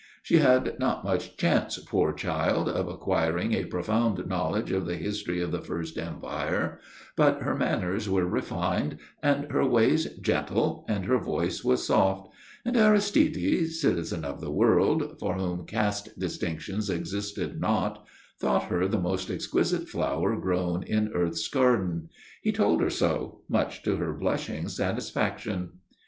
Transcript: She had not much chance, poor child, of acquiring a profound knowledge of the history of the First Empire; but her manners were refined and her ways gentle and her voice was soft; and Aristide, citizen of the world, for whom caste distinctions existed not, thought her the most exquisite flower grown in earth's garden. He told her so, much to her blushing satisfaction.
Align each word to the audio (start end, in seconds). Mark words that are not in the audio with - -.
She 0.23 0.37
had 0.39 0.79
not 0.79 1.03
much 1.03 1.37
chance, 1.37 1.77
poor 1.77 2.11
child, 2.11 2.67
of 2.67 2.87
acquiring 2.87 3.53
a 3.53 3.65
profound 3.65 4.25
knowledge 4.25 4.71
of 4.71 4.87
the 4.87 4.95
history 4.97 5.39
of 5.43 5.51
the 5.51 5.61
First 5.61 5.95
Empire; 5.99 6.79
but 7.15 7.43
her 7.43 7.53
manners 7.55 8.09
were 8.09 8.25
refined 8.25 8.97
and 9.21 9.51
her 9.51 9.63
ways 9.63 10.07
gentle 10.19 10.85
and 10.87 11.05
her 11.05 11.19
voice 11.19 11.63
was 11.63 11.85
soft; 11.85 12.29
and 12.65 12.75
Aristide, 12.75 13.67
citizen 13.67 14.25
of 14.25 14.41
the 14.41 14.49
world, 14.49 15.19
for 15.19 15.35
whom 15.35 15.67
caste 15.67 16.17
distinctions 16.17 16.89
existed 16.89 17.61
not, 17.61 18.03
thought 18.39 18.63
her 18.69 18.87
the 18.87 18.97
most 18.97 19.29
exquisite 19.29 19.87
flower 19.87 20.35
grown 20.35 20.81
in 20.81 21.09
earth's 21.13 21.47
garden. 21.47 22.09
He 22.41 22.51
told 22.51 22.81
her 22.81 22.89
so, 22.89 23.41
much 23.47 23.83
to 23.83 23.97
her 23.97 24.13
blushing 24.13 24.67
satisfaction. 24.67 25.73